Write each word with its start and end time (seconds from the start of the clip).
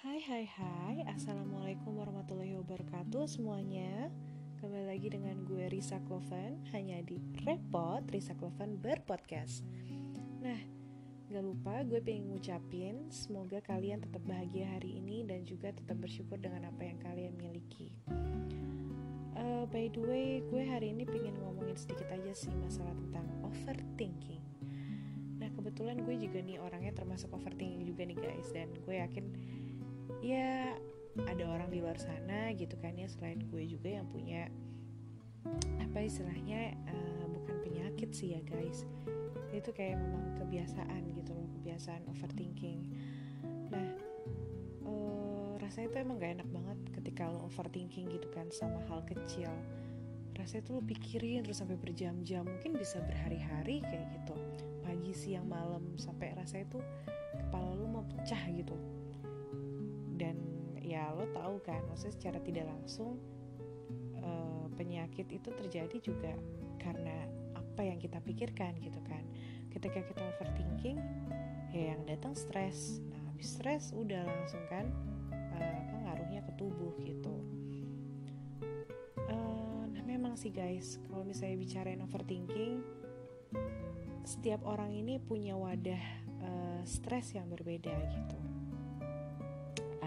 Hai 0.00 0.16
hai 0.16 0.48
hai. 0.56 1.04
Assalamualaikum 1.12 2.00
warahmatullahi 2.00 2.56
wabarakatuh 2.56 3.28
semuanya. 3.28 4.08
Kembali 4.56 4.96
lagi 4.96 5.12
dengan 5.12 5.44
gue 5.44 5.68
Risa 5.68 6.00
Kloven 6.08 6.56
Hanya 6.72 7.04
di 7.04 7.20
Repot 7.44 8.00
Risa 8.08 8.32
Kloven 8.32 8.80
berpodcast. 8.80 9.60
Nah 10.40 10.56
Gak 11.28 11.44
lupa 11.44 11.84
gue 11.84 12.00
pengen 12.00 12.32
ngucapin 12.32 13.12
Semoga 13.12 13.60
kalian 13.60 14.00
tetap 14.00 14.24
bahagia 14.24 14.72
hari 14.72 15.04
ini 15.04 15.20
Dan 15.28 15.44
juga 15.44 15.68
tetap 15.68 16.00
bersyukur 16.00 16.40
dengan 16.40 16.72
apa 16.72 16.80
yang 16.80 16.96
kalian 17.04 17.36
miliki. 17.36 17.92
Uh, 19.36 19.68
By 19.68 19.92
the 19.92 20.00
way 20.00 20.40
Gue 20.48 20.64
hari 20.64 20.96
ini 20.96 21.04
pengen 21.04 21.36
ngomongin 21.44 21.76
sedikit 21.76 22.08
aja 22.08 22.32
sih 22.32 22.56
Masalah 22.56 22.96
tentang 22.96 23.28
overthinking. 23.44 24.40
Nah 25.44 25.48
kebetulan 25.52 26.00
gue 26.08 26.16
juga 26.16 26.40
nih 26.40 26.56
orangnya 26.56 26.96
termasuk 26.96 27.32
overthinking 27.36 27.84
juga 27.84 28.08
nih 28.08 28.16
guys. 28.16 28.48
Dan 28.48 28.72
gue 28.80 28.96
yakin 28.96 29.24
ya 30.20 30.76
ada 31.26 31.44
orang 31.48 31.68
di 31.72 31.82
luar 31.82 31.98
sana 31.98 32.54
gitu 32.54 32.78
kan 32.78 32.94
ya 32.94 33.10
selain 33.10 33.42
gue 33.50 33.66
juga 33.66 33.90
yang 33.90 34.06
punya 34.08 34.46
apa 35.80 36.06
istilahnya 36.06 36.76
uh, 36.86 37.26
bukan 37.26 37.56
penyakit 37.64 38.12
sih 38.14 38.36
ya 38.36 38.40
guys. 38.46 38.86
Itu 39.50 39.74
kayak 39.74 39.98
memang 39.98 40.38
kebiasaan 40.38 41.10
gitu 41.16 41.34
loh 41.34 41.48
kebiasaan 41.58 42.06
overthinking. 42.06 42.94
Nah 43.72 43.88
uh, 44.86 45.58
rasanya 45.58 45.90
itu 45.90 45.96
emang 45.98 46.16
gak 46.22 46.32
enak 46.38 46.48
banget 46.52 46.78
ketika 47.00 47.22
lo 47.26 47.48
overthinking 47.50 48.06
gitu 48.12 48.28
kan 48.30 48.46
sama 48.54 48.78
hal 48.86 49.02
kecil. 49.08 49.50
Rasanya 50.38 50.62
tuh 50.62 50.72
lo 50.78 50.82
pikirin 50.86 51.42
terus 51.42 51.58
sampai 51.58 51.76
berjam-jam 51.76 52.46
mungkin 52.46 52.78
bisa 52.78 53.02
berhari-hari 53.02 53.82
kayak 53.82 54.06
gitu. 54.20 54.36
Pagi 54.84 55.12
siang 55.16 55.48
malam 55.50 55.98
sampai 55.98 56.36
rasanya 56.38 56.70
tuh 56.70 56.84
kepala 57.34 57.74
lo 57.74 57.88
mau 57.88 58.04
pecah 58.06 58.40
gitu 58.52 58.99
ya 60.90 61.14
lo 61.14 61.22
tahu 61.30 61.62
kan 61.62 61.78
maksudnya 61.86 62.14
secara 62.18 62.38
tidak 62.42 62.66
langsung 62.66 63.22
uh, 64.18 64.66
penyakit 64.74 65.30
itu 65.30 65.54
terjadi 65.54 65.96
juga 66.02 66.34
karena 66.82 67.30
apa 67.54 67.86
yang 67.86 68.02
kita 68.02 68.18
pikirkan 68.18 68.74
gitu 68.82 68.98
kan. 69.06 69.22
Ketika 69.70 70.02
kita 70.02 70.18
overthinking 70.34 70.98
ya 71.70 71.94
yang 71.94 72.02
datang 72.10 72.34
stres. 72.34 72.98
Nah 73.06 73.22
habis 73.30 73.54
stres 73.54 73.94
udah 73.94 74.26
langsung 74.26 74.66
kan 74.66 74.90
uh, 75.30 75.74
apa 75.86 75.96
ngaruhnya 76.02 76.42
ke 76.42 76.52
tubuh 76.58 76.90
gitu. 77.06 77.38
Uh, 79.30 79.86
nah 79.94 80.02
memang 80.02 80.34
sih 80.34 80.50
guys 80.50 80.98
kalau 81.06 81.22
misalnya 81.22 81.54
bicarain 81.54 82.02
overthinking 82.02 82.82
setiap 84.26 84.66
orang 84.66 84.90
ini 84.90 85.22
punya 85.22 85.54
wadah 85.54 86.02
uh, 86.42 86.82
stres 86.82 87.34
yang 87.38 87.46
berbeda 87.46 87.94
gitu 87.94 88.38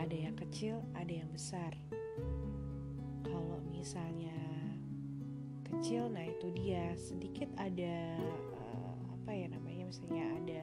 ada 0.03 0.17
yang 0.19 0.35
kecil, 0.35 0.83
ada 0.99 1.13
yang 1.23 1.31
besar. 1.31 1.71
Kalau 3.23 3.63
misalnya 3.71 4.35
kecil, 5.63 6.11
nah 6.11 6.27
itu 6.27 6.51
dia. 6.51 6.91
Sedikit 6.99 7.47
ada 7.55 8.19
uh, 8.51 8.93
apa 9.15 9.31
ya 9.31 9.47
namanya, 9.47 9.87
misalnya 9.87 10.27
ada 10.43 10.59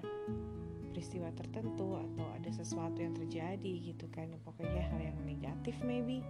peristiwa 0.92 1.32
tertentu 1.32 1.97
atau 1.97 2.27
ada 2.36 2.50
sesuatu 2.52 3.00
yang 3.00 3.16
terjadi 3.16 3.72
gitu 3.97 4.05
kan, 4.12 4.28
pokoknya 4.44 4.84
hal 4.92 5.00
yang 5.00 5.19
negatif 5.24 5.72
maybe, 5.80 6.20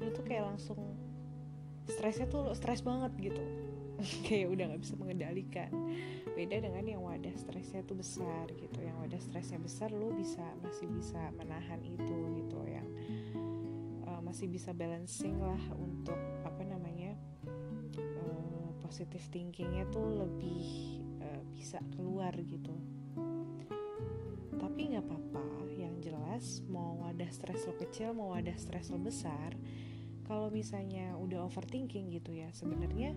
lu 0.00 0.08
tuh 0.16 0.24
kayak 0.24 0.48
langsung 0.48 0.80
stresnya 1.86 2.26
tuh 2.26 2.50
stres 2.58 2.82
banget 2.82 3.12
gitu. 3.18 3.42
Kayak 4.26 4.52
udah 4.52 4.64
nggak 4.72 4.82
bisa 4.82 4.94
mengendalikan. 4.98 5.70
Beda 6.36 6.60
dengan 6.60 6.84
yang 6.84 7.02
wadah 7.02 7.32
stresnya 7.38 7.80
tuh 7.86 7.96
besar 7.96 8.50
gitu. 8.52 8.78
Yang 8.82 8.96
wadah 9.06 9.20
stresnya 9.22 9.58
besar 9.62 9.90
lo 9.94 10.12
bisa 10.12 10.44
masih 10.60 10.86
bisa 10.90 11.32
menahan 11.38 11.80
itu 11.86 12.16
gitu. 12.42 12.58
Yang 12.66 12.88
uh, 14.04 14.20
masih 14.20 14.50
bisa 14.50 14.74
balancing 14.76 15.38
lah 15.40 15.62
untuk 15.78 16.18
apa 16.44 16.62
namanya 16.66 17.16
uh, 17.96 18.68
positive 18.84 19.24
thinkingnya 19.32 19.88
tuh 19.88 20.26
lebih 20.26 21.00
uh, 21.22 21.42
bisa 21.56 21.80
keluar 21.96 22.34
gitu. 22.44 22.74
Tapi 24.60 24.80
nggak 24.92 25.04
apa-apa. 25.06 25.44
Yang 25.72 26.12
jelas 26.12 26.44
mau 26.68 27.00
wadah 27.04 27.30
stres 27.32 27.64
lo 27.64 27.76
kecil 27.80 28.12
mau 28.12 28.32
wadah 28.36 28.56
stres 28.56 28.92
lo 28.92 29.00
besar 29.00 29.56
kalau 30.26 30.50
misalnya 30.50 31.14
udah 31.16 31.46
overthinking 31.46 32.10
gitu 32.10 32.34
ya 32.34 32.50
sebenarnya 32.50 33.14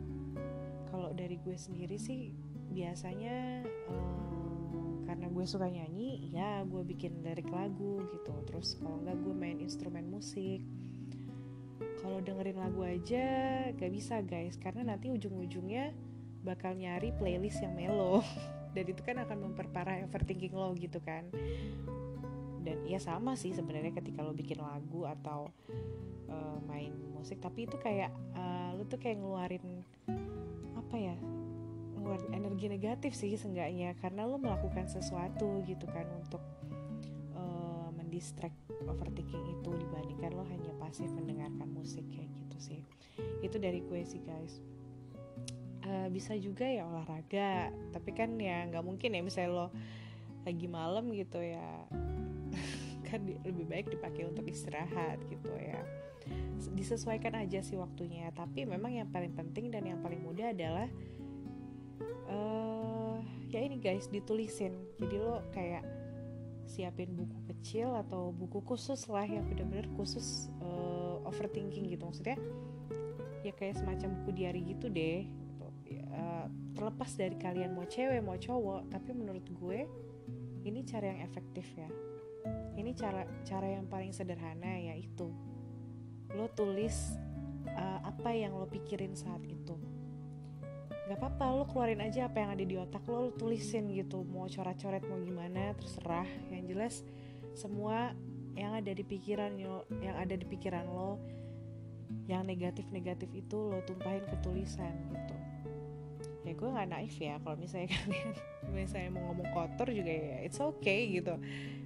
kalau 0.93 1.13
dari 1.13 1.41
gue 1.41 1.57
sendiri 1.57 1.97
sih 1.97 2.33
biasanya 2.69 3.65
um, 3.89 5.05
karena 5.09 5.25
gue 5.25 5.45
suka 5.45 5.65
nyanyi 5.65 6.29
ya 6.29 6.61
gue 6.65 6.85
bikin 6.85 7.25
lirik 7.25 7.49
lagu 7.49 8.05
gitu. 8.13 8.33
Terus 8.45 8.77
kalau 8.77 9.01
enggak 9.01 9.17
gue 9.25 9.33
main 9.33 9.57
instrumen 9.57 10.05
musik. 10.05 10.61
Kalau 11.99 12.21
dengerin 12.23 12.57
lagu 12.61 12.81
aja 12.85 13.25
gak 13.73 13.91
bisa 13.91 14.21
guys. 14.21 14.55
Karena 14.61 14.93
nanti 14.93 15.09
ujung-ujungnya 15.09 15.91
bakal 16.45 16.77
nyari 16.77 17.11
playlist 17.17 17.59
yang 17.59 17.75
melo 17.75 18.23
dan 18.75 18.85
itu 18.85 19.01
kan 19.03 19.17
akan 19.19 19.51
memperparah 19.51 20.05
overthinking 20.07 20.55
lo 20.55 20.71
gitu 20.77 21.03
kan 21.03 21.27
dan 22.63 22.83
ya 22.85 22.99
sama 22.99 23.35
sih 23.39 23.55
sebenarnya 23.55 23.95
ketika 23.95 24.23
lo 24.23 24.35
bikin 24.35 24.59
lagu 24.59 25.07
atau 25.07 25.51
uh, 26.29 26.59
main 26.67 26.91
musik 27.15 27.39
tapi 27.39 27.67
itu 27.67 27.75
kayak 27.79 28.11
uh, 28.35 28.75
lo 28.75 28.83
tuh 28.87 28.99
kayak 28.99 29.19
ngeluarin 29.19 29.83
apa 30.75 30.95
ya 30.95 31.15
ngeluarin 32.09 32.33
energi 32.33 32.65
negatif 32.65 33.11
sih 33.13 33.37
seenggaknya. 33.37 33.93
Karena 34.01 34.25
lo 34.25 34.41
melakukan 34.41 34.89
sesuatu 34.89 35.61
gitu 35.69 35.85
kan 35.85 36.09
untuk 36.17 36.41
uh, 37.37 37.93
mendistract 37.93 38.57
overthinking 38.89 39.61
itu 39.61 39.69
dibandingkan 39.77 40.33
lo 40.33 40.41
hanya 40.49 40.73
pasif 40.81 41.05
mendengarkan 41.13 41.69
musik 41.69 42.01
kayak 42.09 42.33
gitu 42.33 42.57
sih. 42.57 42.81
Itu 43.45 43.61
dari 43.61 43.85
gue 43.85 44.01
sih 44.01 44.25
guys. 44.25 44.57
Uh, 45.85 46.09
bisa 46.09 46.33
juga 46.33 46.65
ya 46.65 46.85
olahraga 46.85 47.71
tapi 47.93 48.11
kan 48.13 48.35
ya 48.35 48.67
nggak 48.67 48.83
mungkin 48.83 49.15
ya 49.15 49.21
misalnya 49.23 49.51
lo 49.53 49.67
lagi 50.43 50.67
malam 50.67 51.09
gitu 51.15 51.39
ya 51.39 51.87
kan 53.09 53.25
lebih 53.25 53.65
baik 53.65 53.89
dipakai 53.89 54.29
untuk 54.29 54.45
istirahat 54.45 55.17
gitu 55.27 55.49
ya. 55.57 55.81
Disesuaikan 56.77 57.33
aja 57.41 57.59
sih 57.65 57.75
waktunya. 57.75 58.29
Tapi 58.31 58.69
memang 58.69 58.93
yang 58.93 59.09
paling 59.09 59.33
penting 59.33 59.73
dan 59.73 59.89
yang 59.89 59.99
paling 59.99 60.21
mudah 60.21 60.53
adalah 60.53 60.87
uh, 62.29 63.17
ya 63.49 63.65
ini 63.65 63.81
guys 63.81 64.07
ditulisin. 64.07 64.77
Jadi 65.01 65.15
lo 65.17 65.41
kayak 65.49 65.83
siapin 66.69 67.17
buku 67.17 67.49
kecil 67.49 67.97
atau 67.97 68.29
buku 68.29 68.61
khusus 68.61 69.09
lah 69.09 69.25
yang 69.25 69.49
benar-benar 69.49 69.89
khusus 69.97 70.53
uh, 70.61 71.17
overthinking 71.25 71.89
gitu. 71.89 72.05
Maksudnya 72.05 72.37
ya 73.41 73.51
kayak 73.57 73.81
semacam 73.81 74.21
buku 74.21 74.31
diary 74.37 74.61
gitu 74.77 74.85
deh. 74.87 75.25
Uh, 75.89 76.45
terlepas 76.77 77.11
dari 77.17 77.33
kalian 77.35 77.73
mau 77.73 77.83
cewek 77.83 78.21
mau 78.21 78.37
cowok 78.37 78.93
tapi 78.93 79.09
menurut 79.11 79.43
gue 79.49 79.89
ini 80.63 80.85
cara 80.85 81.11
yang 81.11 81.27
efektif 81.27 81.65
ya 81.75 81.89
ini 82.79 82.95
cara 82.95 83.27
cara 83.43 83.67
yang 83.67 83.85
paling 83.91 84.15
sederhana 84.15 84.79
yaitu 84.79 85.31
lo 86.35 86.47
tulis 86.53 87.17
uh, 87.73 87.99
apa 88.05 88.31
yang 88.35 88.55
lo 88.55 88.69
pikirin 88.69 89.17
saat 89.17 89.41
itu. 89.45 89.75
Nggak 91.09 91.17
apa-apa 91.19 91.45
lo 91.57 91.65
keluarin 91.65 92.05
aja 92.05 92.29
apa 92.29 92.37
yang 92.45 92.51
ada 92.53 92.63
di 92.63 92.75
otak 92.77 93.01
lo 93.09 93.29
lo 93.29 93.31
tulisin 93.33 93.89
gitu. 93.91 94.21
Mau 94.23 94.45
coret-coret 94.45 95.01
mau 95.09 95.17
gimana 95.19 95.73
terserah. 95.73 96.29
Yang 96.53 96.63
jelas 96.69 96.93
semua 97.57 98.13
yang 98.53 98.75
ada 98.77 98.91
di 98.91 99.01
pikiran 99.01 99.57
lo 99.57 99.87
yang 100.03 100.15
ada 100.19 100.35
di 100.35 100.45
pikiran 100.45 100.85
lo 100.85 101.17
yang 102.29 102.45
negatif-negatif 102.45 103.29
itu 103.33 103.57
lo 103.57 103.81
tumpahin 103.85 104.25
ke 104.25 104.37
tulisan 104.41 104.93
gitu 105.13 105.48
ya 106.49 106.57
gue 106.57 106.65
nggak 106.65 106.89
naif 106.89 107.15
ya 107.21 107.37
kalau 107.45 107.61
misalnya 107.61 107.93
kalian 108.01 108.29
misalnya 108.73 109.09
mau 109.13 109.29
ngomong 109.29 109.49
kotor 109.53 109.93
juga 109.93 110.09
ya 110.09 110.37
it's 110.41 110.57
okay 110.57 111.05
gitu. 111.13 111.37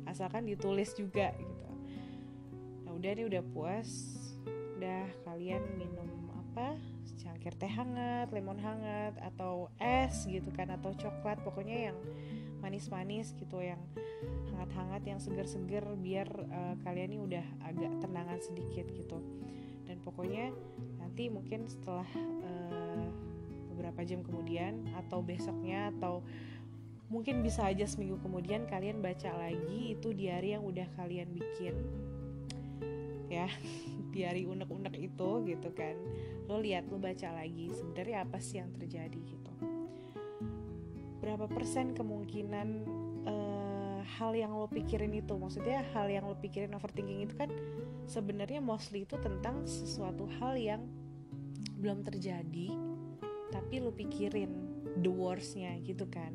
Asalkan 0.07 0.47
ditulis 0.47 0.95
juga 0.95 1.35
gitu. 1.35 1.69
Nah 2.87 2.91
udah 2.95 3.11
nih 3.11 3.27
udah 3.27 3.43
puas. 3.51 3.89
Udah 4.79 5.03
kalian 5.27 5.63
minum 5.75 6.07
apa? 6.31 6.79
Secangkir 7.03 7.51
teh 7.59 7.67
hangat, 7.67 8.31
lemon 8.31 8.59
hangat 8.59 9.19
atau 9.19 9.67
es 9.83 10.23
gitu 10.23 10.47
kan 10.55 10.71
atau 10.71 10.95
coklat. 10.95 11.43
Pokoknya 11.43 11.91
yang 11.91 11.97
manis-manis 12.63 13.35
gitu 13.35 13.59
yang 13.59 13.83
hangat-hangat 14.55 15.03
yang 15.03 15.19
seger-seger 15.19 15.83
biar 15.99 16.31
uh, 16.31 16.79
kalian 16.87 17.11
ini 17.11 17.19
udah 17.19 17.45
agak 17.67 17.91
tenangan 17.99 18.39
sedikit 18.39 18.87
gitu. 18.95 19.19
Dan 19.83 19.99
pokoknya 19.99 20.55
nanti 21.03 21.27
mungkin 21.27 21.67
setelah 21.67 22.07
uh, 22.15 22.52
beberapa 23.83 24.07
jam 24.07 24.23
kemudian 24.23 24.87
atau 24.95 25.19
besoknya 25.19 25.91
atau 25.91 26.23
mungkin 27.11 27.43
bisa 27.43 27.67
aja 27.67 27.83
seminggu 27.83 28.15
kemudian 28.23 28.63
kalian 28.63 29.03
baca 29.03 29.27
lagi 29.35 29.91
itu 29.91 30.15
diary 30.15 30.55
yang 30.55 30.63
udah 30.63 30.87
kalian 30.95 31.27
bikin. 31.35 31.75
Ya 33.27 33.51
diari 34.15 34.47
unek-unek 34.47 34.95
itu 34.95 35.29
gitu 35.43 35.69
kan. 35.75 35.99
Lo 36.47 36.63
lihat 36.63 36.87
lo 36.87 36.95
baca 36.95 37.35
lagi 37.35 37.75
sebenarnya 37.75 38.23
apa 38.23 38.39
sih 38.39 38.63
yang 38.63 38.71
terjadi 38.71 39.19
gitu. 39.19 39.51
Berapa 41.19 41.51
persen 41.51 41.91
kemungkinan 41.91 42.67
uh, 43.27 43.99
hal 44.15 44.31
yang 44.31 44.55
lo 44.55 44.71
pikirin 44.71 45.11
itu? 45.11 45.35
Maksudnya 45.35 45.83
hal 45.91 46.07
yang 46.07 46.23
lo 46.23 46.39
pikirin 46.39 46.71
overthinking 46.71 47.27
itu 47.27 47.35
kan 47.35 47.51
sebenarnya 48.07 48.63
mostly 48.63 49.03
itu 49.03 49.19
tentang 49.19 49.67
sesuatu 49.67 50.23
hal 50.39 50.55
yang 50.55 50.87
belum 51.83 51.99
terjadi 52.07 52.71
tapi 53.53 53.77
lo 53.77 53.93
pikirin 53.93 54.49
the 55.05 55.11
worstnya 55.13 55.77
gitu 55.85 56.09
kan. 56.09 56.33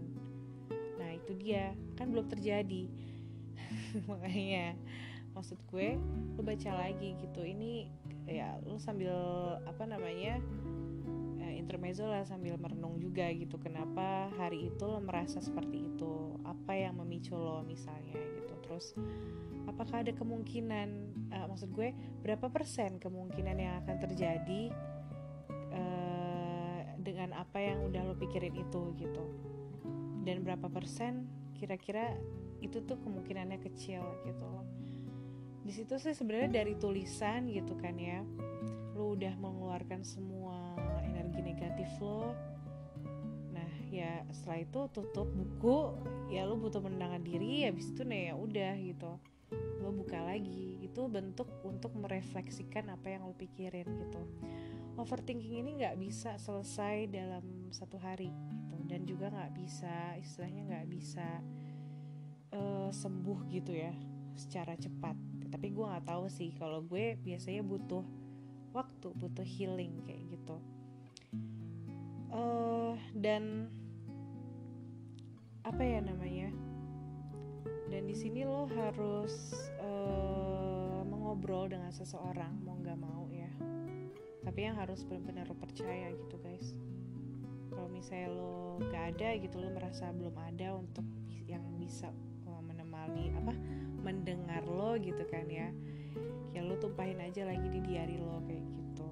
Nah 1.02 1.10
itu 1.18 1.34
dia. 1.34 1.74
Kan 1.98 2.14
belum 2.14 2.30
terjadi. 2.30 2.86
Makanya 4.10 4.78
maksud 5.34 5.58
gue 5.66 5.98
lo 6.38 6.40
baca 6.46 6.70
lagi 6.86 7.18
gitu. 7.18 7.42
Ini 7.42 7.90
ya 8.30 8.62
lo 8.62 8.78
sambil 8.78 9.18
apa 9.66 9.82
namanya 9.82 10.38
intermezzo 11.68 12.08
lah 12.08 12.24
sambil 12.24 12.56
merenung 12.56 12.96
juga 12.96 13.28
gitu. 13.28 13.60
Kenapa 13.60 14.32
hari 14.40 14.72
itu 14.72 14.84
lo 14.88 15.04
merasa 15.04 15.36
seperti 15.44 15.84
itu? 15.84 16.32
Apa 16.48 16.72
yang 16.72 16.96
memicu 16.96 17.36
lo 17.36 17.60
misalnya 17.60 18.16
gitu? 18.16 18.54
Terus 18.64 18.96
apakah 19.68 20.00
ada 20.00 20.16
kemungkinan 20.16 20.88
uh, 21.28 21.44
maksud 21.44 21.68
gue 21.76 21.92
berapa 22.24 22.48
persen 22.48 22.96
kemungkinan 22.96 23.56
yang 23.60 23.74
akan 23.84 24.00
terjadi 24.00 24.72
dengan 27.08 27.32
apa 27.32 27.56
yang 27.56 27.88
udah 27.88 28.04
lo 28.04 28.14
pikirin 28.20 28.52
itu 28.52 28.92
gitu. 29.00 29.24
Dan 30.28 30.44
berapa 30.44 30.68
persen 30.68 31.24
kira-kira 31.56 32.12
itu 32.60 32.84
tuh 32.84 33.00
kemungkinannya 33.00 33.56
kecil 33.64 34.04
gitu 34.28 34.48
di 35.68 35.76
situ 35.76 36.00
sih 36.00 36.16
sebenarnya 36.16 36.64
dari 36.64 36.80
tulisan 36.80 37.52
gitu 37.52 37.76
kan 37.76 37.92
ya 38.00 38.24
lo 38.96 39.12
udah 39.12 39.36
mengeluarkan 39.36 40.00
semua 40.00 40.72
energi 41.04 41.44
negatif 41.44 41.92
lo. 42.00 42.32
Nah 43.52 43.68
ya 43.92 44.24
setelah 44.32 44.64
itu 44.64 44.80
tutup 44.96 45.28
buku 45.28 45.92
ya 46.32 46.48
lo 46.48 46.56
butuh 46.56 46.80
menenangkan 46.80 47.20
diri 47.20 47.68
habis 47.68 47.92
itu 47.92 48.00
nih 48.00 48.32
ya 48.32 48.34
udah 48.40 48.72
gitu. 48.80 49.12
Lo 49.84 49.92
buka 49.92 50.16
lagi 50.24 50.80
itu 50.80 51.04
bentuk 51.04 51.52
untuk 51.60 51.92
merefleksikan 52.00 52.88
apa 52.88 53.12
yang 53.12 53.28
lo 53.28 53.36
pikirin 53.36 53.92
gitu 53.92 54.24
overthinking 54.98 55.62
ini 55.62 55.70
nggak 55.78 55.96
bisa 55.96 56.34
selesai 56.42 57.06
dalam 57.06 57.70
satu 57.70 57.96
hari 58.02 58.34
gitu. 58.50 58.76
Dan 58.90 59.06
juga 59.06 59.30
nggak 59.30 59.54
bisa 59.54 60.18
istilahnya 60.18 60.62
nggak 60.74 60.86
bisa 60.90 61.28
uh, 62.52 62.90
sembuh 62.90 63.46
gitu 63.54 63.72
ya 63.78 63.94
secara 64.34 64.74
cepat. 64.74 65.14
Tapi 65.48 65.66
gue 65.70 65.86
nggak 65.86 66.06
tahu 66.10 66.26
sih 66.26 66.50
kalau 66.58 66.82
gue 66.82 67.14
biasanya 67.22 67.62
butuh 67.62 68.02
waktu 68.74 69.08
butuh 69.14 69.46
healing 69.46 70.02
kayak 70.02 70.34
gitu. 70.34 70.56
Uh, 72.28 72.98
dan 73.14 73.72
apa 75.64 75.80
ya 75.80 76.02
namanya? 76.02 76.52
Dan 77.88 78.04
di 78.04 78.12
sini 78.12 78.44
lo 78.44 78.68
harus 78.68 79.52
uh, 79.80 81.00
mengobrol 81.08 81.72
dengan 81.72 81.88
seseorang 81.88 82.52
mau 82.60 82.76
nggak 82.76 83.00
mau 83.00 83.27
tapi 84.42 84.66
yang 84.66 84.76
harus 84.78 85.02
benar-benar 85.06 85.48
lo 85.50 85.56
percaya 85.58 86.10
gitu 86.14 86.36
guys. 86.42 86.74
Kalau 87.70 87.88
misalnya 87.90 88.28
lo 88.32 88.80
gak 88.90 89.16
ada 89.16 89.38
gitu 89.38 89.56
lo 89.60 89.68
merasa 89.70 90.10
belum 90.10 90.34
ada 90.38 90.74
untuk 90.78 91.04
yang 91.46 91.62
bisa 91.78 92.10
uh, 92.48 92.62
menemani 92.62 93.32
apa 93.34 93.52
mendengar 94.02 94.62
lo 94.66 94.98
gitu 94.98 95.22
kan 95.30 95.46
ya. 95.46 95.70
Ya 96.54 96.64
lo 96.64 96.78
tumpahin 96.80 97.22
aja 97.22 97.46
lagi 97.46 97.66
di 97.68 97.80
diary 97.82 98.18
lo 98.18 98.42
kayak 98.46 98.64
gitu. 98.66 99.08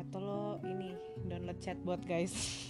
Atau 0.00 0.18
lo 0.22 0.44
ini 0.66 0.94
download 1.26 1.58
chatbot 1.62 2.02
guys. 2.06 2.34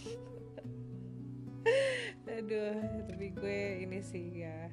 Aduh 2.36 2.76
tapi 3.08 3.32
gue 3.32 3.86
ini 3.86 4.04
sih 4.04 4.44
ya 4.44 4.68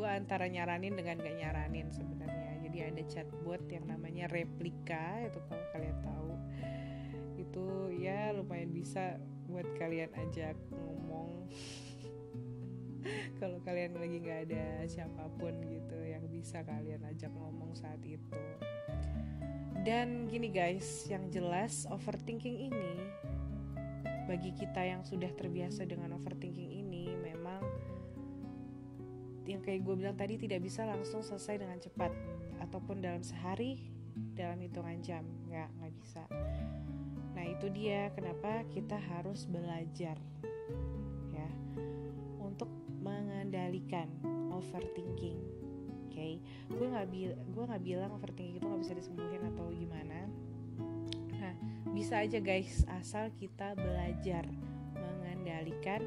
gue 0.00 0.08
antara 0.08 0.48
nyaranin 0.48 0.96
dengan 0.96 1.20
gak 1.20 1.36
nyaranin 1.36 1.92
sebenarnya 1.92 2.59
jadi 2.70 2.94
ada 2.94 3.02
chatbot 3.10 3.58
yang 3.66 3.82
namanya 3.90 4.30
replika 4.30 5.26
itu 5.26 5.42
kalau 5.50 5.66
kalian 5.74 5.98
tahu. 6.06 6.32
Itu 7.34 7.66
ya 7.90 8.30
lumayan 8.30 8.70
bisa 8.70 9.18
buat 9.50 9.66
kalian 9.74 10.14
ajak 10.14 10.54
ngomong. 10.70 11.50
Kalau 13.42 13.58
kalian 13.66 13.98
lagi 13.98 14.22
nggak 14.22 14.40
ada 14.46 14.86
siapa 14.86 15.26
pun 15.34 15.58
gitu 15.66 15.98
yang 16.06 16.22
bisa 16.30 16.62
kalian 16.62 17.02
ajak 17.10 17.34
ngomong 17.34 17.74
saat 17.74 17.98
itu. 18.06 18.38
Dan 19.82 20.30
gini 20.30 20.54
guys, 20.54 21.10
yang 21.10 21.26
jelas 21.34 21.90
overthinking 21.90 22.70
ini 22.70 23.02
bagi 24.30 24.54
kita 24.54 24.86
yang 24.86 25.02
sudah 25.02 25.34
terbiasa 25.34 25.90
dengan 25.90 26.14
overthinking 26.14 26.70
ini 26.70 27.18
memang 27.18 27.66
yang 29.42 29.58
kayak 29.58 29.82
gue 29.82 29.94
bilang 29.98 30.14
tadi 30.14 30.38
tidak 30.38 30.62
bisa 30.62 30.86
langsung 30.86 31.26
selesai 31.26 31.58
dengan 31.58 31.82
cepat 31.82 32.14
ataupun 32.70 33.02
dalam 33.02 33.26
sehari 33.26 33.90
dalam 34.38 34.62
hitungan 34.62 35.02
jam. 35.02 35.26
Nggak 35.50 35.68
nggak 35.74 35.92
bisa. 35.98 36.22
Nah 37.34 37.44
itu 37.44 37.66
dia 37.74 38.14
kenapa 38.14 38.62
kita 38.70 38.94
harus 38.96 39.50
belajar 39.50 40.14
ya 41.34 41.50
untuk 42.38 42.70
mengendalikan 43.02 44.06
overthinking 44.54 45.60
okay? 46.20 46.36
gue 46.68 46.86
nggak 46.90 47.08
bil 47.08 47.32
gue 47.32 47.64
nggak 47.64 47.84
bilang 47.86 48.10
overthinking 48.12 48.60
itu 48.60 48.66
nggak 48.68 48.82
bisa 48.84 48.94
disembuhin 48.98 49.42
atau 49.56 49.72
gimana. 49.72 50.28
Nah 51.40 51.54
bisa 51.96 52.20
aja 52.20 52.38
guys 52.42 52.84
asal 53.00 53.32
kita 53.40 53.72
belajar 53.72 54.44
mengendalikan 54.92 56.04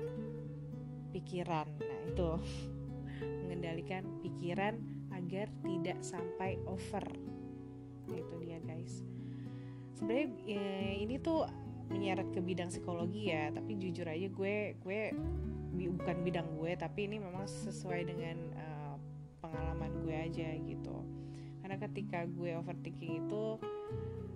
pikiran. 1.09 1.65
Nah 1.81 1.99
itu. 2.05 2.31
Mengendalikan 3.43 4.03
pikiran 4.19 4.75
agar 5.23 5.47
tidak 5.63 5.99
sampai 6.03 6.59
over. 6.67 7.03
Nah, 8.11 8.19
itu 8.19 8.35
dia 8.43 8.59
guys. 8.59 8.99
Sebenarnya 9.95 10.27
ya, 10.43 10.67
ini 10.99 11.15
tuh 11.23 11.47
menyeret 11.87 12.27
ke 12.35 12.43
bidang 12.43 12.67
psikologi 12.71 13.31
ya 13.31 13.51
tapi 13.51 13.75
jujur 13.75 14.07
aja 14.07 14.27
gue 14.31 14.55
gue 14.81 15.01
bukan 15.73 16.17
bidang 16.25 16.47
gue 16.57 16.71
tapi 16.79 17.05
ini 17.11 17.21
memang 17.21 17.45
sesuai 17.45 18.07
dengan 18.07 18.37
uh, 18.55 18.95
pengalaman 19.39 19.91
gue 20.03 20.15
aja 20.15 20.49
gitu. 20.59 20.97
Karena 21.63 21.79
ketika 21.79 22.27
gue 22.27 22.59
overthinking 22.59 23.23
itu 23.23 23.43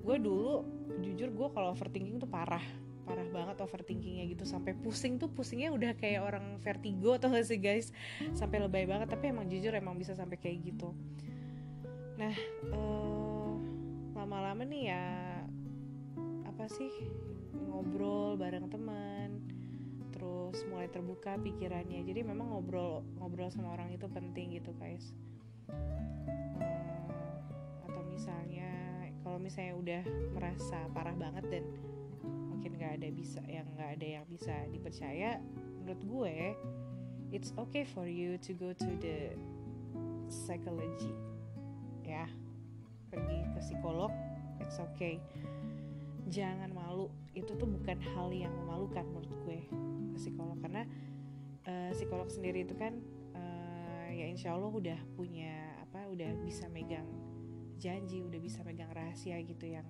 gue 0.08 0.18
dulu 0.24 0.64
jujur 1.04 1.30
gue 1.36 1.48
kalau 1.52 1.76
overthinking 1.76 2.24
tuh 2.24 2.32
parah 2.32 2.64
parah 3.08 3.26
banget 3.32 3.58
overthinkingnya 3.64 4.28
gitu. 4.28 4.44
Sampai 4.44 4.76
pusing 4.76 5.16
tuh 5.16 5.32
pusingnya 5.32 5.72
udah 5.72 5.96
kayak 5.96 6.22
orang 6.28 6.60
vertigo 6.60 7.16
atau 7.16 7.32
gak 7.32 7.48
sih 7.48 7.58
guys? 7.58 7.96
Sampai 8.36 8.60
lebay 8.60 8.84
banget 8.84 9.08
tapi 9.08 9.32
emang 9.32 9.48
jujur 9.48 9.72
emang 9.72 9.96
bisa 9.96 10.12
sampai 10.12 10.36
kayak 10.36 10.68
gitu. 10.68 10.92
Nah 12.20 12.36
uh, 12.76 13.56
lama-lama 14.14 14.68
nih 14.68 14.92
ya 14.92 15.06
apa 16.44 16.68
sih 16.68 16.92
ngobrol 17.72 18.36
bareng 18.36 18.68
teman 18.68 19.40
terus 20.12 20.66
mulai 20.68 20.92
terbuka 20.92 21.40
pikirannya. 21.40 22.04
Jadi 22.04 22.28
memang 22.28 22.52
ngobrol 22.52 23.08
ngobrol 23.22 23.48
sama 23.48 23.72
orang 23.78 23.96
itu 23.96 24.10
penting 24.12 24.60
gitu 24.60 24.76
guys. 24.76 25.16
Hmm, 25.70 27.08
atau 27.88 28.02
misalnya 28.10 28.72
kalau 29.22 29.38
misalnya 29.38 29.76
udah 29.78 30.04
merasa 30.34 30.88
parah 30.96 31.14
banget 31.14 31.46
dan 31.52 31.64
mungkin 32.68 32.84
nggak 32.84 32.96
ada 33.00 33.10
bisa 33.16 33.40
yang 33.48 33.64
nggak 33.80 33.92
ada 33.96 34.08
yang 34.20 34.26
bisa 34.28 34.52
dipercaya 34.76 35.40
menurut 35.80 36.04
gue 36.04 36.36
it's 37.32 37.56
okay 37.56 37.88
for 37.88 38.04
you 38.12 38.36
to 38.44 38.52
go 38.52 38.76
to 38.76 38.92
the 39.00 39.40
psychology. 40.28 41.16
Ya 42.04 42.28
pergi 43.08 43.40
ke 43.56 43.60
psikolog 43.64 44.12
it's 44.60 44.84
okay. 44.84 45.24
Jangan 46.28 46.76
malu 46.76 47.08
itu 47.32 47.56
tuh 47.56 47.72
bukan 47.72 48.04
hal 48.04 48.36
yang 48.36 48.52
memalukan 48.52 49.08
menurut 49.16 49.32
gue 49.48 49.64
ke 50.12 50.18
psikolog. 50.20 50.60
Karena 50.60 50.84
uh, 51.72 51.96
psikolog 51.96 52.28
sendiri 52.28 52.68
itu 52.68 52.76
kan 52.76 53.00
uh, 53.32 54.12
ya 54.12 54.28
insya 54.28 54.52
Allah 54.60 54.76
udah 54.76 55.00
punya 55.16 55.72
apa 55.88 56.04
udah 56.12 56.36
bisa 56.44 56.68
megang 56.68 57.08
janji 57.80 58.20
udah 58.28 58.44
bisa 58.44 58.60
megang 58.68 58.92
rahasia 58.92 59.40
gitu 59.40 59.72
yang 59.72 59.88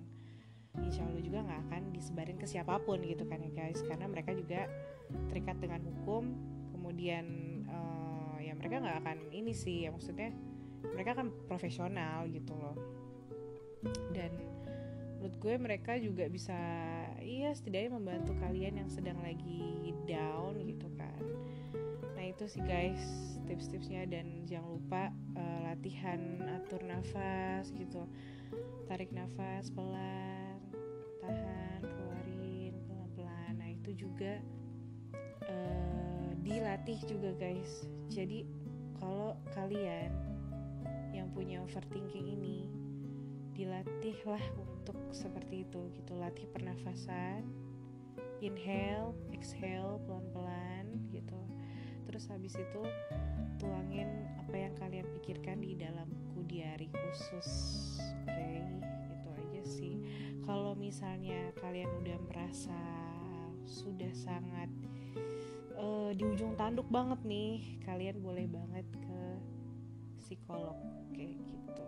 insya 0.84 1.06
Allah 1.06 1.22
juga 1.22 1.42
nggak 1.44 1.60
akan 1.68 1.82
disebarin 1.94 2.38
ke 2.38 2.46
siapa 2.46 2.78
pun 2.82 3.02
gitu 3.02 3.24
kan 3.26 3.42
ya 3.42 3.50
guys. 3.50 3.80
Karena 3.86 4.06
mereka 4.06 4.34
juga 4.34 4.66
terikat 5.32 5.56
dengan 5.58 5.82
hukum. 5.84 6.24
Kemudian 6.74 7.24
uh, 7.68 8.36
ya 8.40 8.56
mereka 8.56 8.80
nggak 8.80 8.98
akan 9.04 9.18
ini 9.34 9.52
sih 9.52 9.84
ya 9.86 9.92
maksudnya 9.92 10.32
mereka 10.94 11.18
kan 11.18 11.34
profesional 11.50 12.26
gitu 12.30 12.54
loh. 12.54 12.76
Dan 14.14 14.34
menurut 15.18 15.34
gue 15.42 15.54
mereka 15.58 15.98
juga 15.98 16.30
bisa 16.30 16.56
iya 17.18 17.50
setidaknya 17.50 17.98
membantu 17.98 18.38
kalian 18.38 18.80
yang 18.80 18.90
sedang 18.90 19.18
lagi 19.20 19.92
down 20.06 20.56
gitu 20.62 20.88
kan. 20.94 21.22
Nah 22.14 22.24
itu 22.24 22.46
sih 22.46 22.62
guys 22.64 23.02
tips-tipsnya. 23.44 24.08
Dan 24.08 24.48
jangan 24.48 24.70
lupa 24.78 25.02
uh, 25.36 25.60
latihan 25.68 26.18
atur 26.56 26.80
nafas 26.86 27.68
gitu. 27.76 28.06
Tarik 28.88 29.12
nafas 29.12 29.68
pelan 29.68 30.47
tahan 31.28 31.80
keluarin 31.84 32.74
pelan-pelan. 32.88 33.52
Nah 33.60 33.70
itu 33.76 33.90
juga 33.92 34.40
uh, 35.44 36.30
dilatih 36.40 36.98
juga 37.04 37.36
guys. 37.36 37.84
Jadi 38.08 38.48
kalau 38.96 39.36
kalian 39.52 40.10
yang 41.12 41.28
punya 41.36 41.60
overthinking 41.60 42.32
ini 42.32 42.72
dilatihlah 43.52 44.42
untuk 44.56 44.96
seperti 45.12 45.68
itu 45.68 45.92
gitu. 45.92 46.16
Latih 46.16 46.48
pernafasan 46.54 47.44
inhale 48.38 49.12
exhale 49.34 49.98
pelan-pelan 50.06 50.86
gitu. 51.10 51.38
Terus 52.08 52.24
habis 52.32 52.54
itu 52.56 52.82
tuangin 53.60 54.08
apa 54.40 54.56
yang 54.56 54.74
kalian 54.78 55.06
pikirkan 55.18 55.60
di 55.60 55.76
dalam 55.76 56.08
buku 56.08 56.46
diary 56.48 56.88
khusus. 56.88 57.50
Oke 58.24 58.32
okay? 58.32 58.62
itu 59.12 59.28
aja 59.34 59.62
sih 59.66 59.94
kalau 60.48 60.72
misalnya 60.72 61.52
kalian 61.60 61.92
udah 62.00 62.16
merasa 62.24 62.80
sudah 63.68 64.08
sangat 64.16 64.72
uh, 65.76 66.08
di 66.16 66.24
ujung 66.24 66.56
tanduk 66.56 66.88
banget 66.88 67.20
nih 67.28 67.76
kalian 67.84 68.16
boleh 68.24 68.48
banget 68.48 68.88
ke 68.96 69.20
psikolog 70.16 70.80
kayak 71.12 71.36
gitu. 71.36 71.84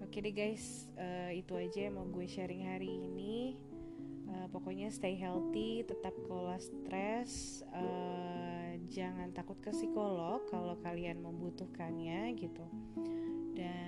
Oke 0.00 0.24
deh 0.24 0.32
guys 0.32 0.88
uh, 0.96 1.28
itu 1.28 1.52
aja 1.60 1.92
yang 1.92 2.00
mau 2.00 2.08
gue 2.08 2.24
sharing 2.24 2.64
hari 2.72 2.88
ini. 2.88 3.60
Uh, 4.26 4.48
pokoknya 4.48 4.88
stay 4.88 5.14
healthy 5.14 5.84
tetap 5.84 6.16
kelola 6.24 6.56
stres 6.58 7.62
uh, 7.70 8.74
jangan 8.88 9.30
takut 9.36 9.60
ke 9.60 9.70
psikolog 9.76 10.40
kalau 10.48 10.80
kalian 10.80 11.20
membutuhkannya 11.20 12.32
gitu. 12.40 12.64
Dan 13.52 13.85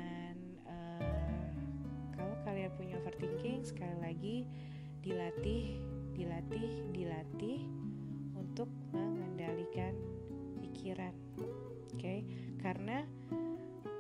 punya 2.78 2.94
overthinking 3.02 3.66
sekali 3.66 3.98
lagi 3.98 4.36
dilatih 5.02 5.98
dilatih, 6.18 6.70
dilatih 6.90 7.62
untuk 8.34 8.66
mengendalikan 8.90 9.94
pikiran. 10.58 11.14
Oke, 11.38 11.94
okay? 11.94 12.18
karena 12.58 13.06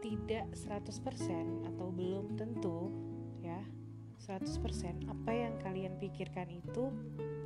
tidak 0.02 0.50
100% 0.50 1.70
atau 1.70 1.86
belum 1.94 2.34
tentu 2.34 2.90
ya 3.42 3.62
100% 4.18 5.06
apa 5.06 5.30
yang 5.30 5.54
kalian 5.62 5.94
pikirkan 6.02 6.50
itu 6.50 6.90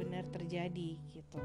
benar 0.01 0.25
terjadi 0.33 0.97
gitu. 1.13 1.41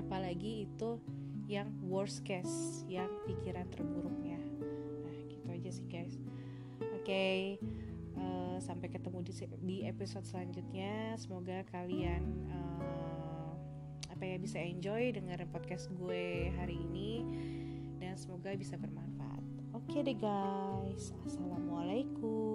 Apalagi 0.00 0.64
itu 0.64 0.96
yang 1.44 1.68
worst 1.84 2.24
case, 2.24 2.88
yang 2.88 3.12
pikiran 3.28 3.68
terburuknya. 3.68 4.40
Nah, 5.04 5.16
gitu 5.28 5.46
aja 5.52 5.70
sih 5.70 5.86
guys. 5.92 6.16
Oke. 6.80 7.04
Okay 7.04 7.40
sampai 8.64 8.88
ketemu 8.88 9.20
di, 9.20 9.32
di 9.60 9.76
episode 9.84 10.24
selanjutnya. 10.24 11.20
Semoga 11.20 11.60
kalian 11.68 12.48
uh, 12.48 13.52
apa 14.08 14.24
ya 14.24 14.40
bisa 14.40 14.56
enjoy 14.56 15.12
dengerin 15.12 15.52
podcast 15.52 15.92
gue 15.92 16.48
hari 16.56 16.80
ini. 16.80 17.20
Dan 18.00 18.16
semoga 18.16 18.56
bisa 18.56 18.80
bermanfaat. 18.80 19.44
Oke 19.76 20.00
deh 20.00 20.16
guys. 20.16 21.12
Assalamualaikum 21.28 22.53